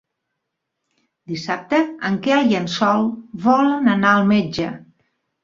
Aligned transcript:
Dissabte 1.33 1.81
en 2.09 2.17
Quel 2.29 2.49
i 2.55 2.59
en 2.61 2.67
Sol 2.77 3.07
volen 3.45 3.93
anar 3.95 4.17
al 4.17 4.27
metge. 4.35 4.73